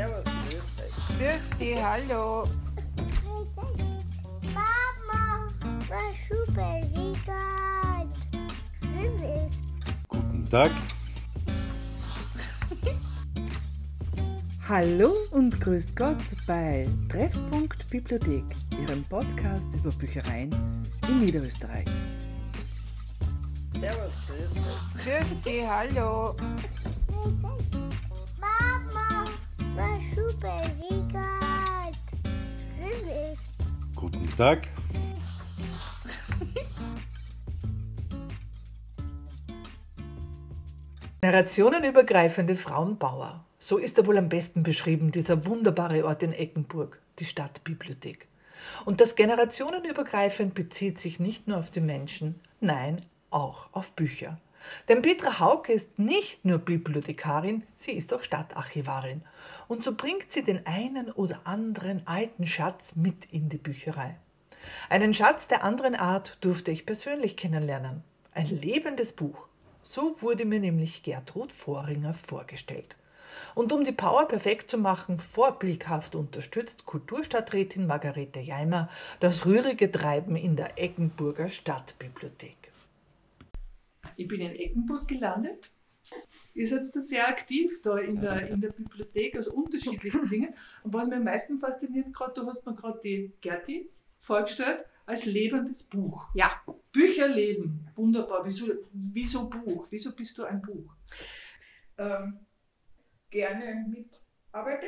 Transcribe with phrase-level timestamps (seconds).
[0.00, 0.96] Servus, grüß euch.
[1.18, 2.48] Grüß dich, hallo.
[4.54, 5.46] Mama,
[5.88, 8.08] was super vegan.
[8.80, 9.54] Süß.
[10.08, 10.70] Guten Tag.
[14.70, 18.44] Hallo und grüß Gott bei Treffpunkt Bibliothek,
[18.80, 20.50] Ihrem Podcast über Büchereien
[21.08, 21.84] in Niederösterreich.
[23.78, 25.04] Servus, grüß euch.
[25.04, 26.34] Grüß dich, hallo.
[32.78, 33.38] Süß.
[33.94, 34.68] Guten Tag.
[41.20, 43.44] Generationenübergreifende Frauenbauer.
[43.58, 48.26] So ist er wohl am besten beschrieben, dieser wunderbare Ort in Eckenburg, die Stadtbibliothek.
[48.86, 54.38] Und das generationenübergreifend bezieht sich nicht nur auf die Menschen, nein, auch auf Bücher.
[54.88, 59.22] Denn Petra Hauke ist nicht nur Bibliothekarin, sie ist auch Stadtarchivarin.
[59.68, 64.16] Und so bringt sie den einen oder anderen alten Schatz mit in die Bücherei.
[64.88, 68.02] Einen Schatz der anderen Art durfte ich persönlich kennenlernen.
[68.32, 69.46] Ein lebendes Buch.
[69.82, 72.96] So wurde mir nämlich Gertrud Vorringer vorgestellt.
[73.54, 78.88] Und um die Power perfekt zu machen, vorbildhaft unterstützt Kulturstadträtin Margarete Jaimer
[79.20, 82.59] das rührige Treiben in der Eckenburger Stadtbibliothek.
[84.20, 85.72] Ich bin in Eckenburg gelandet.
[86.54, 90.54] Ihr seid da sehr aktiv da in der, in der Bibliothek aus unterschiedlichen Dingen.
[90.82, 95.24] Und was mich am meisten fasziniert gerade, du hast mir gerade die Gerti vorgestellt als
[95.24, 96.28] lebendes Buch.
[96.34, 96.60] Ja.
[96.92, 97.88] Bücher leben.
[97.94, 98.44] Wunderbar.
[98.44, 99.86] Wieso, wieso Buch?
[99.90, 100.94] Wieso bist du ein Buch?
[102.00, 102.46] ähm,
[103.30, 104.86] gerne mitarbeite.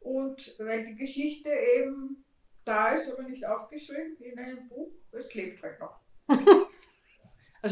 [0.00, 2.24] Und weil die Geschichte eben
[2.64, 6.00] da ist, aber nicht aufgeschrieben in einem Buch, es lebt halt noch.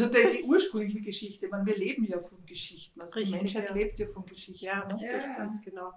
[0.02, 1.46] Also die, die ursprüngliche Geschichte.
[1.46, 3.00] Ich meine, wir leben ja von Geschichten.
[3.00, 3.74] Also die Richtig, Menschheit ja.
[3.74, 4.64] lebt ja von Geschichten.
[4.64, 4.94] Ja, ne?
[4.94, 5.36] richtig, Ja.
[5.36, 5.92] ganz genau.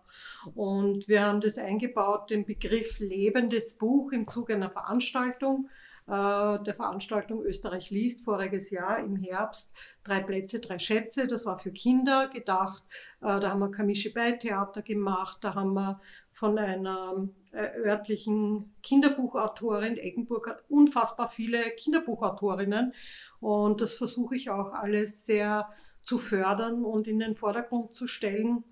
[0.53, 5.69] Und wir haben das eingebaut, den Begriff lebendes Buch im Zuge einer Veranstaltung,
[6.07, 9.75] der Veranstaltung Österreich liest, voriges Jahr im Herbst,
[10.05, 11.27] drei Plätze, drei Schätze.
[11.27, 12.83] Das war für Kinder gedacht.
[13.21, 15.39] Äh, da haben wir Kamische-Bei-Theater gemacht.
[15.41, 15.99] Da haben wir
[16.31, 22.93] von einer äh, örtlichen Kinderbuchautorin, Eggenburg hat unfassbar viele Kinderbuchautorinnen.
[23.39, 25.67] Und das versuche ich auch alles sehr
[26.01, 28.63] zu fördern und in den Vordergrund zu stellen.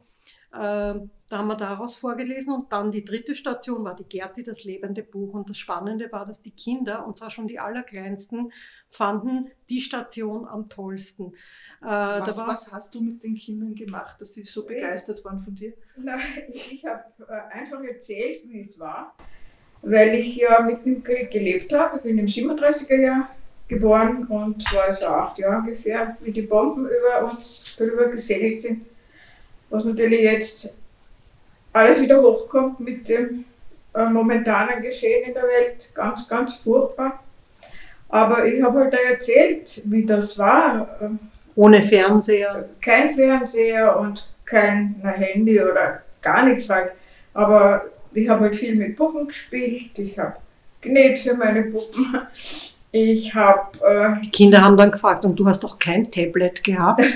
[0.55, 4.63] Äh, da haben wir daraus vorgelesen und dann die dritte Station war die Gerti, das
[4.63, 5.33] lebende Buch.
[5.33, 8.51] Und das Spannende war, dass die Kinder, und zwar schon die Allerkleinsten,
[8.87, 11.33] fanden die Station am tollsten.
[11.81, 15.23] Äh, da Was, war- was hast du mit den Kindern gemacht, dass sie so begeistert
[15.25, 15.73] waren von dir?
[15.97, 19.15] Nein, ich habe äh, einfach erzählt, wie es war,
[19.81, 21.97] weil ich ja mitten im Krieg gelebt habe.
[21.97, 23.29] Ich bin im 37er Jahr
[23.67, 28.85] geboren und war so acht Jahre ungefähr, wie die Bomben über uns drüber gesegelt sind.
[29.75, 30.73] Was natürlich jetzt
[31.73, 33.43] alles wieder hochkommt mit dem
[33.93, 35.89] äh, momentanen Geschehen in der Welt.
[35.93, 37.19] Ganz, ganz furchtbar.
[38.07, 40.97] Aber ich habe halt da erzählt, wie das war.
[41.01, 41.19] Ähm,
[41.57, 42.69] ohne Fernseher.
[42.79, 46.91] kein Fernseher und kein Handy oder gar nichts halt.
[47.33, 50.37] Aber ich habe halt viel mit Puppen gespielt, ich habe
[50.79, 52.21] genäht für meine Puppen.
[52.93, 57.03] Ich habe, äh, Die Kinder haben dann gefragt, und du hast doch kein Tablet gehabt?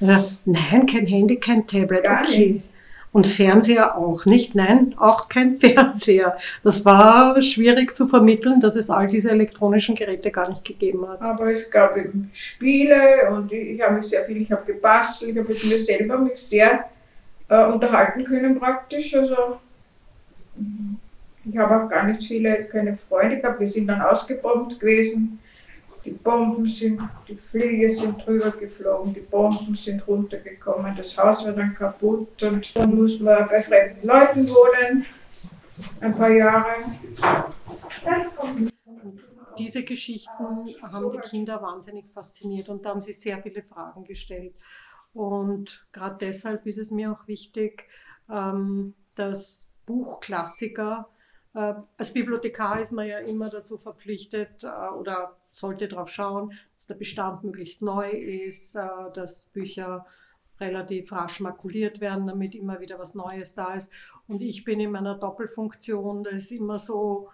[0.00, 2.04] ja, nein, kein Handy, kein Tablet.
[2.04, 2.50] Gar okay.
[2.50, 2.72] nichts.
[3.10, 4.54] Und Fernseher auch nicht?
[4.54, 6.36] Nein, auch kein Fernseher.
[6.62, 11.20] Das war schwierig zu vermitteln, dass es all diese elektronischen Geräte gar nicht gegeben hat.
[11.20, 15.38] aber es gab eben Spiele und ich, habe mich sehr viel, ich habe gebastelt, ich
[15.38, 16.84] habe mit mir selber mich sehr
[17.48, 19.14] äh, unterhalten können praktisch.
[19.14, 19.58] Also
[21.50, 23.58] ich habe auch gar nicht viele, keine Freunde gehabt.
[23.58, 25.38] Wir sind dann ausgebombt gewesen.
[26.04, 31.52] Die Bomben sind, die Fliege sind drüber geflogen, die Bomben sind runtergekommen, das Haus war
[31.52, 35.04] dann kaputt und dann mussten wir bei fremden Leuten wohnen.
[36.00, 36.74] Ein paar Jahre.
[39.58, 44.54] Diese Geschichten haben die Kinder wahnsinnig fasziniert und da haben sie sehr viele Fragen gestellt.
[45.12, 47.88] Und gerade deshalb ist es mir auch wichtig,
[48.30, 51.08] ähm, dass Buchklassiker,
[51.54, 56.86] äh, als Bibliothekar ist man ja immer dazu verpflichtet äh, oder sollte darauf schauen, dass
[56.86, 58.80] der Bestand möglichst neu ist, äh,
[59.14, 60.06] dass Bücher
[60.60, 63.92] relativ rasch makuliert werden, damit immer wieder was Neues da ist.
[64.26, 67.28] Und ich bin in meiner Doppelfunktion, das ist immer so,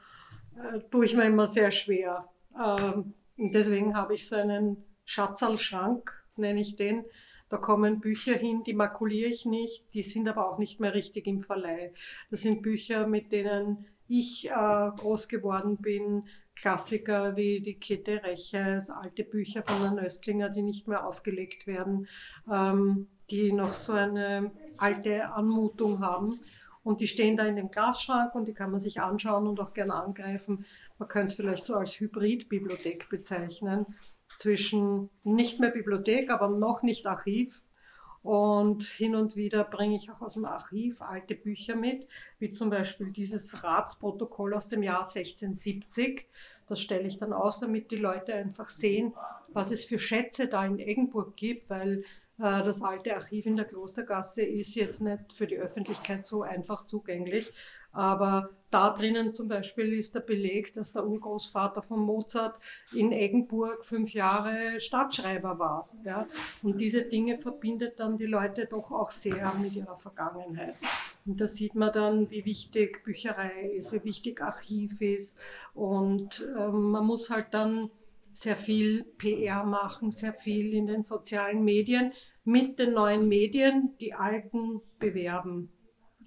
[0.56, 2.28] äh, tue ich mir immer sehr schwer.
[2.54, 7.04] Ähm, und deswegen habe ich so einen Schatzalschrank, nenne ich den.
[7.48, 11.26] Da kommen Bücher hin, die makuliere ich nicht, die sind aber auch nicht mehr richtig
[11.26, 11.92] im Verleih.
[12.30, 16.24] Das sind Bücher, mit denen ich äh, groß geworden bin,
[16.56, 22.06] Klassiker wie die Kette Reches, alte Bücher von den Östlinger, die nicht mehr aufgelegt werden,
[22.50, 26.38] ähm, die noch so eine alte Anmutung haben.
[26.84, 29.72] Und die stehen da in dem Glasschrank und die kann man sich anschauen und auch
[29.72, 30.66] gerne angreifen.
[30.98, 33.86] Man könnte es vielleicht so als Hybridbibliothek bezeichnen.
[34.38, 37.62] Zwischen nicht mehr Bibliothek, aber noch nicht Archiv.
[38.24, 42.70] Und hin und wieder bringe ich auch aus dem Archiv alte Bücher mit, wie zum
[42.70, 46.26] Beispiel dieses Ratsprotokoll aus dem Jahr 1670.
[46.66, 49.12] Das stelle ich dann aus, damit die Leute einfach sehen,
[49.48, 51.98] was es für Schätze da in Eggenburg gibt, weil
[52.38, 56.86] äh, das alte Archiv in der Klostergasse ist jetzt nicht für die Öffentlichkeit so einfach
[56.86, 57.52] zugänglich.
[57.92, 62.58] Aber da drinnen zum Beispiel ist der Beleg, dass der Urgroßvater von Mozart
[62.92, 65.88] in Eggenburg fünf Jahre Stadtschreiber war.
[66.04, 66.26] Ja?
[66.60, 70.74] Und diese Dinge verbindet dann die Leute doch auch sehr mit ihrer Vergangenheit.
[71.24, 75.38] Und da sieht man dann, wie wichtig Bücherei ist, wie wichtig Archiv ist.
[75.72, 77.92] Und ähm, man muss halt dann
[78.32, 82.12] sehr viel PR machen, sehr viel in den sozialen Medien
[82.42, 85.70] mit den neuen Medien die alten bewerben.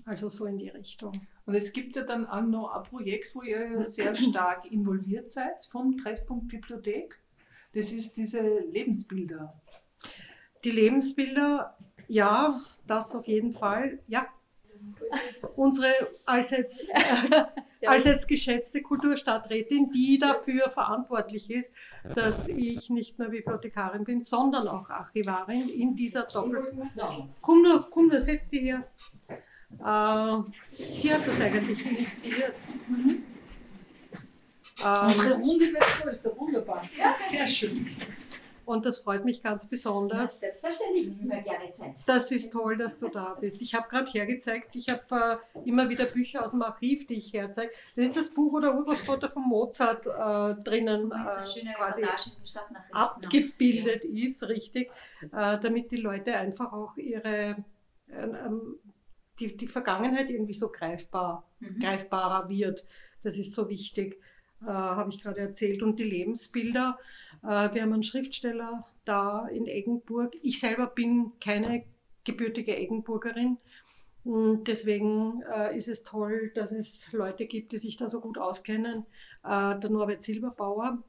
[0.05, 1.27] Also so in die Richtung.
[1.47, 5.63] Und es gibt ja dann auch noch ein Projekt, wo ihr sehr stark involviert seid
[5.63, 7.21] vom Treffpunkt Bibliothek.
[7.73, 9.57] Das ist diese Lebensbilder.
[10.65, 11.77] Die Lebensbilder,
[12.09, 13.99] ja, das auf jeden Fall.
[14.07, 14.27] Ja,
[15.55, 15.87] unsere
[16.25, 16.89] allseits,
[17.85, 21.73] allseits geschätzte Kulturstadträtin, die dafür verantwortlich ist,
[22.13, 26.91] dass ich nicht nur Bibliothekarin bin, sondern auch Archivarin in dieser doppelten.
[27.39, 28.85] Komm nur, komm nur, setz dich hier.
[29.71, 30.37] Äh,
[31.01, 32.55] die hat das eigentlich initiiert.
[32.87, 33.23] Mhm.
[34.79, 36.83] Unsere Runde wird größer, wunderbar.
[36.97, 37.87] Ja, sehr schön.
[38.67, 40.41] Und das freut mich ganz besonders.
[40.41, 41.95] Ja, selbstverständlich, nehmen wir gerne Zeit.
[42.05, 43.61] Das ist toll, dass du da bist.
[43.61, 47.31] Ich habe gerade hergezeigt, ich habe äh, immer wieder Bücher aus dem Archiv, die ich
[47.31, 47.71] herzeige.
[47.95, 52.03] Das ist das Buch oder Urgroßvater von Mozart äh, drinnen äh, quasi
[52.91, 54.25] abgebildet ja.
[54.25, 54.91] ist, richtig,
[55.21, 57.63] äh, damit die Leute einfach auch ihre
[58.11, 58.75] ähm,
[59.39, 61.79] die, die Vergangenheit irgendwie so greifbar, mhm.
[61.79, 62.85] greifbarer wird.
[63.21, 64.19] Das ist so wichtig,
[64.61, 65.81] äh, habe ich gerade erzählt.
[65.83, 66.97] Und die Lebensbilder.
[67.43, 70.33] Äh, wir haben einen Schriftsteller da in Eggenburg.
[70.41, 71.83] Ich selber bin keine
[72.23, 73.57] gebürtige Eggenburgerin.
[74.23, 78.37] Und deswegen äh, ist es toll, dass es Leute gibt, die sich da so gut
[78.37, 79.05] auskennen.
[79.43, 81.01] Äh, der Norbert Silberbauer,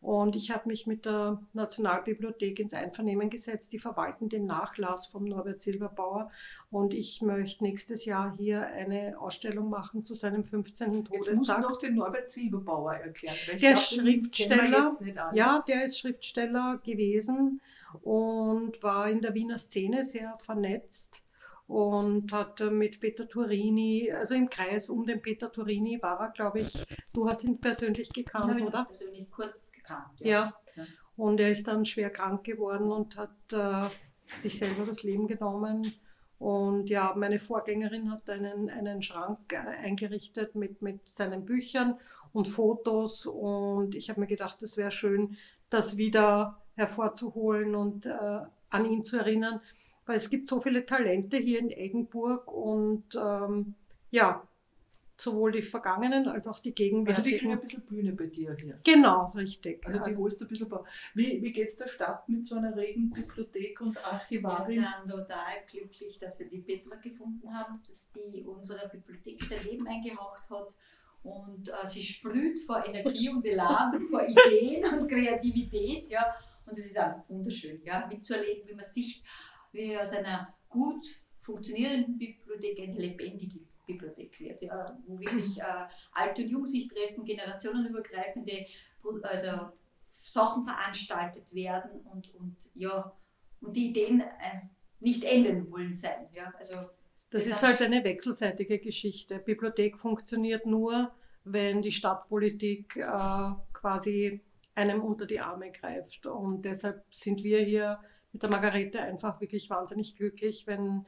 [0.00, 3.72] und ich habe mich mit der Nationalbibliothek ins Einvernehmen gesetzt.
[3.72, 6.30] Die verwalten den Nachlass vom Norbert Silberbauer.
[6.70, 11.04] Und ich möchte nächstes Jahr hier eine Ausstellung machen zu seinem 15.
[11.04, 11.26] Todestag.
[11.26, 13.36] Jetzt musst du noch den Norbert Silberbauer erklären.
[13.60, 14.88] der ist Schriftsteller.
[15.34, 17.60] Ja, der ist Schriftsteller gewesen
[18.02, 21.24] und war in der Wiener Szene sehr vernetzt
[21.68, 26.60] und hat mit Peter Turini, also im Kreis um den Peter Turini war er, glaube
[26.60, 26.72] ich,
[27.12, 28.86] du hast ihn persönlich gekannt, ich oder?
[28.86, 30.18] persönlich kurz gekannt.
[30.18, 30.54] Ja.
[30.74, 30.86] ja.
[31.16, 33.88] Und er ist dann schwer krank geworden und hat äh,
[34.34, 35.82] sich selber das Leben genommen.
[36.38, 41.98] Und ja, meine Vorgängerin hat einen, einen Schrank eingerichtet mit, mit seinen Büchern
[42.32, 43.26] und Fotos.
[43.26, 45.36] Und ich habe mir gedacht, es wäre schön,
[45.68, 48.40] das wieder hervorzuholen und äh,
[48.70, 49.60] an ihn zu erinnern
[50.08, 53.74] weil es gibt so viele Talente hier in Eggenburg und ähm,
[54.10, 54.42] ja,
[55.18, 57.08] sowohl die vergangenen als auch die gegenwärtigen.
[57.08, 58.80] Also die kriegen ein bisschen Bühne bei dir hier.
[58.84, 59.86] Genau, richtig.
[59.86, 60.86] Also die holst du ein bisschen vor.
[61.14, 64.76] Wie, wie geht es der Stadt mit so einer regen Bibliothek und Archivarin?
[64.76, 69.62] Wir sind total glücklich, dass wir die Petra gefunden haben, dass die unserer Bibliothek der
[69.64, 70.74] Leben eingehaucht hat.
[71.22, 76.08] Und äh, sie sprüht vor Energie und Elan und vor Ideen und Kreativität.
[76.08, 76.34] Ja.
[76.64, 79.22] Und es ist einfach wunderschön, ja, mitzuerleben, wie man sich
[79.72, 81.06] wie aus einer gut
[81.40, 87.24] funktionierenden Bibliothek eine lebendige Bibliothek wird, ja, wo wirklich äh, Alt und Jung sich treffen,
[87.24, 88.66] generationenübergreifende
[89.22, 89.72] also
[90.20, 93.12] Sachen veranstaltet werden und, und, ja,
[93.60, 94.60] und die Ideen äh,
[95.00, 96.28] nicht enden wollen sein.
[96.34, 96.90] Ja, also,
[97.30, 99.38] das ist halt eine wechselseitige Geschichte.
[99.38, 101.12] Bibliothek funktioniert nur,
[101.44, 104.42] wenn die Stadtpolitik äh, quasi
[104.74, 106.26] einem unter die Arme greift.
[106.26, 108.00] Und deshalb sind wir hier
[108.32, 110.66] mit der Margarete einfach wirklich wahnsinnig glücklich.
[110.66, 111.06] Wenn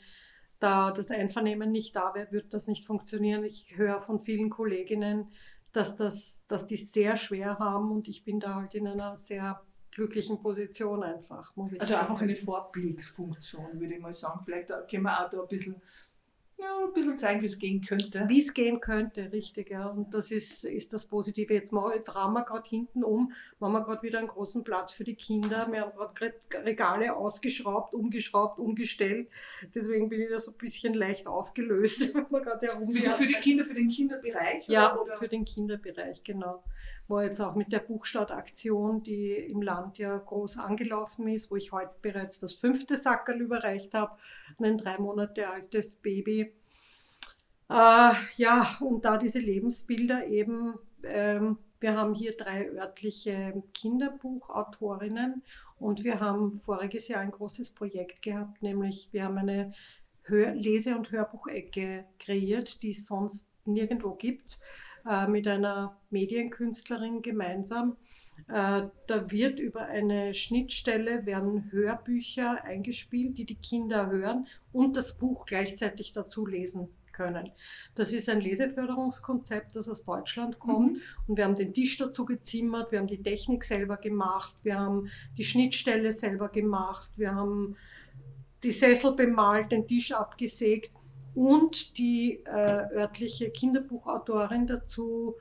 [0.58, 3.44] da das Einvernehmen nicht da wäre, würde das nicht funktionieren.
[3.44, 5.30] Ich höre von vielen Kolleginnen,
[5.72, 9.62] dass, das, dass die sehr schwer haben und ich bin da halt in einer sehr
[9.92, 11.52] glücklichen Position einfach.
[11.78, 14.40] also einfach eine Vorbildfunktion, würde ich mal sagen.
[14.44, 15.80] Vielleicht können wir auch da ein bisschen
[16.60, 18.24] ja, ein bisschen zeigen, wie es gehen könnte.
[18.28, 19.86] Wie es gehen könnte, richtig, ja.
[19.86, 21.52] Und das ist, ist das Positive.
[21.54, 24.92] Jetzt, mal, jetzt rahmen wir gerade hinten um, machen wir gerade wieder einen großen Platz
[24.92, 25.68] für die Kinder.
[25.70, 29.28] Wir haben gerade Regale ausgeschraubt, umgeschraubt, umgestellt.
[29.74, 33.26] Deswegen bin ich da so ein bisschen leicht aufgelöst, wenn man gerade herum Wieso für
[33.26, 34.68] die Kinder, für den Kinderbereich?
[34.68, 35.14] Ja, oder?
[35.16, 36.62] für den Kinderbereich, genau.
[37.08, 41.72] War jetzt auch mit der Buchstartaktion, die im Land ja groß angelaufen ist, wo ich
[41.72, 44.16] heute bereits das fünfte Sackerl überreicht habe,
[44.62, 46.49] ein drei Monate altes Baby
[47.70, 50.74] Äh, ja, und da diese Lebensbilder eben,
[51.04, 55.44] ähm, wir haben hier drei örtliche Kinderbuchautorinnen
[55.78, 59.72] und wir haben voriges Jahr ein großes Projekt gehabt, nämlich wir haben eine
[60.24, 64.58] Hör Lese- und Hörbuchecke kreiert, die es sonst nirgendwo gibt,
[65.08, 67.96] äh, mit einer Medienkünstlerin gemeinsam.
[68.48, 75.16] Äh, da wird über eine Schnittstelle werden Hörbücher eingespielt, die die Kinder hören und das
[75.16, 77.50] Buch gleichzeitig dazu lesen können.
[77.94, 80.94] Das ist ein Leseförderungskonzept, das aus Deutschland kommt.
[80.94, 81.00] Mhm.
[81.26, 85.08] Und wir haben den Tisch dazu gezimmert, wir haben die Technik selber gemacht, wir haben
[85.36, 87.76] die Schnittstelle selber gemacht, wir haben
[88.62, 90.90] die Sessel bemalt, den Tisch abgesägt
[91.34, 95.36] und die äh, örtliche Kinderbuchautorin dazu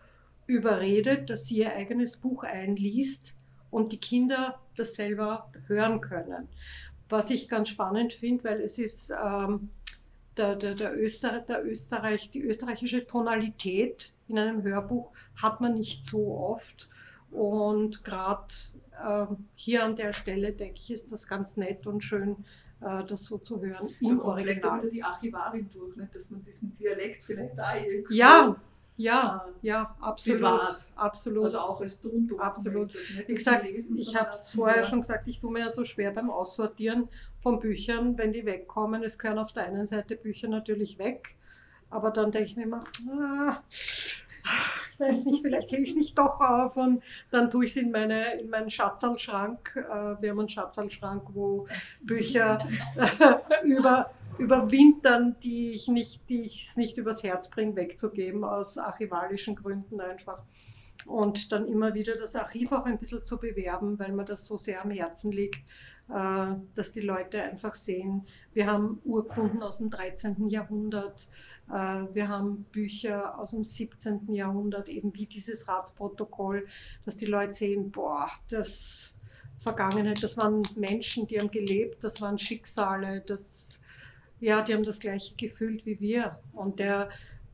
[0.46, 3.36] überredet, dass sie ihr eigenes Buch einliest
[3.70, 6.48] und die Kinder das selber hören können.
[7.08, 9.70] Was ich ganz spannend finde, weil es ist ähm,
[10.40, 16.06] der, der, der, Öster, der Österreich, die österreichische Tonalität in einem Hörbuch hat man nicht
[16.06, 16.90] so oft.
[17.30, 18.48] Und gerade
[18.94, 22.38] äh, hier an der Stelle, denke ich, ist das ganz nett und schön,
[22.82, 24.38] äh, das so zu hören im Original.
[24.38, 26.16] Vielleicht auch wieder die Archivarin durch, nicht?
[26.16, 28.56] dass man diesen Dialekt vielleicht da irgendwie ja,
[29.00, 30.42] ja, ja, absolut.
[30.42, 30.92] Bewahrt.
[30.98, 31.46] Absolut.
[31.46, 32.42] Also auch als Tondokument.
[32.42, 32.94] Absolut.
[33.28, 36.30] Wie gesagt, ich habe es vorher schon gesagt, ich tue mir ja so schwer beim
[36.30, 37.08] Aussortieren
[37.40, 39.02] von Büchern, wenn die wegkommen.
[39.02, 41.38] Es können auf der einen Seite Bücher natürlich weg,
[41.90, 44.26] aber dann denke ich mir immer, ah, ich
[45.00, 47.02] weiß nicht, vielleicht hebe ich es nicht doch auf und
[47.32, 49.78] dann tue ich es in, meine, in meinen Schatzalschrank.
[49.78, 51.68] Äh, wir haben einen Schatzalschrank, wo
[52.02, 52.68] Bücher
[53.64, 60.42] über überwintern, die ich es nicht übers Herz bringe, wegzugeben, aus archivalischen Gründen einfach.
[61.06, 64.58] Und dann immer wieder das Archiv auch ein bisschen zu bewerben, weil mir das so
[64.58, 65.62] sehr am Herzen liegt,
[66.10, 70.50] äh, dass die Leute einfach sehen, wir haben Urkunden aus dem 13.
[70.50, 71.28] Jahrhundert,
[71.70, 71.74] äh,
[72.14, 74.34] wir haben Bücher aus dem 17.
[74.34, 76.68] Jahrhundert, eben wie dieses Ratsprotokoll,
[77.06, 79.18] dass die Leute sehen, boah, das
[79.58, 83.82] Vergangenheit, das waren Menschen, die haben gelebt, das waren Schicksale, das
[84.40, 86.40] ja, die haben das gleiche gefühlt wie wir.
[86.54, 87.10] Und der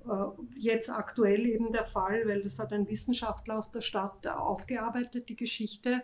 [0.07, 0.09] äh,
[0.57, 5.35] jetzt aktuell eben der Fall, weil das hat ein Wissenschaftler aus der Stadt aufgearbeitet, die
[5.35, 6.03] Geschichte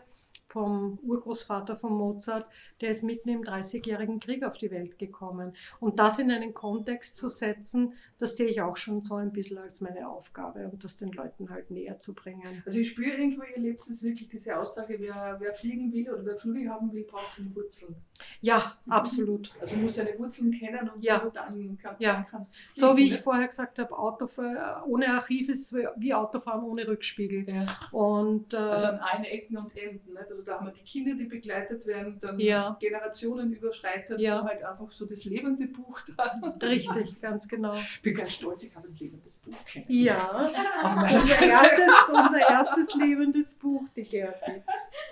[0.52, 2.46] vom Urgroßvater von Mozart,
[2.82, 5.56] der ist mitten im Dreißigjährigen Krieg auf die Welt gekommen.
[5.80, 9.60] Und das in einen Kontext zu setzen, das sehe ich auch schon so ein bisschen
[9.60, 12.64] als meine Aufgabe und das den Leuten halt näher zu bringen.
[12.66, 16.26] Also ich spüre irgendwo, ihr lebt es wirklich diese Aussage, wer, wer fliegen will oder
[16.26, 17.96] wer Flügel haben will, braucht seine Wurzeln.
[18.42, 19.52] Ja, absolut.
[19.60, 21.20] Also muss seine Wurzeln kennen und ja.
[21.34, 22.26] dann, kann, ja.
[22.30, 22.88] kannst du fliegen.
[22.88, 23.18] So wie ich ne?
[23.18, 27.50] vorher gesagt habe, Autofahren ohne Archiv ist wie Autofahren ohne Rückspiegel.
[27.50, 27.66] Ja.
[27.92, 30.14] Und, äh, also an allen Ecken und Enden.
[30.14, 30.30] Nicht?
[30.30, 32.78] Also da haben wir die Kinder, die begleitet werden, dann ja.
[32.80, 34.44] Generationen überschreiten, ja.
[34.44, 36.40] halt einfach so das lebende Buch da.
[36.62, 37.74] Richtig, ganz genau.
[37.74, 40.54] Ich bin ganz stolz, ich habe ein lebendes Buch kennengelernt.
[40.54, 44.64] Ja, unser erstes, unser erstes lebendes Buch, die Gerti.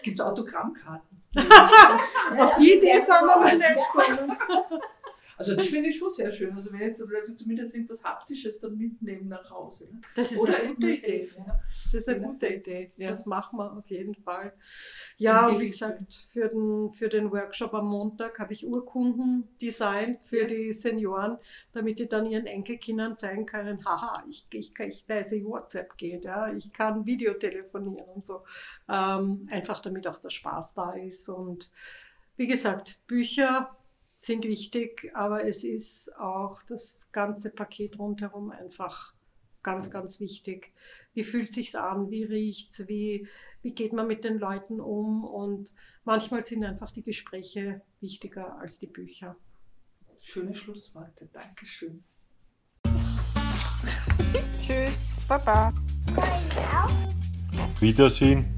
[0.04, 1.19] Gibt es Autogrammkarten?
[1.36, 3.20] Auf die Idee sind
[5.40, 6.52] Also das finde ich schon sehr schön.
[6.52, 9.86] Also wenn jetzt also zumindest irgendwas Haptisches dann mitnehmen nach Hause.
[9.86, 10.02] Ne?
[10.14, 11.30] Das ist Oder eine gute Idee.
[11.38, 11.62] Ja.
[11.72, 12.92] Das ist eine gute Idee.
[12.98, 13.08] Ja.
[13.08, 14.52] Das machen wir auf jeden Fall.
[15.16, 20.26] Ja, und wie gesagt, für den, für den Workshop am Montag habe ich Urkunden designt
[20.26, 20.48] für ja.
[20.48, 21.38] die Senioren,
[21.72, 26.26] damit die dann ihren Enkelkindern zeigen können, haha, ich, ich, ich weiß, wie WhatsApp geht,
[26.26, 28.42] ja, ich kann Videotelefonieren und so.
[28.90, 31.30] Ähm, einfach damit auch der Spaß da ist.
[31.30, 31.72] Und
[32.36, 33.79] wie gesagt, Bücher
[34.20, 39.14] sind wichtig, aber es ist auch das ganze Paket rundherum einfach
[39.64, 40.74] ganz, ganz wichtig.
[41.14, 42.12] Wie fühlt sich's an?
[42.12, 42.86] Wie riecht's?
[42.90, 43.30] Wie,
[43.62, 45.24] wie geht man mit den Leuten um?
[45.24, 45.74] Und
[46.04, 49.38] manchmal sind einfach die Gespräche wichtiger als die Bücher.
[50.20, 51.30] Schöne Schlussworte.
[51.32, 52.04] Dankeschön.
[54.60, 54.92] Tschüss.
[55.30, 55.74] Baba.
[57.58, 58.54] Auf Wiedersehen.